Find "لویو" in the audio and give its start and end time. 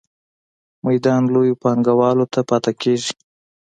1.33-1.59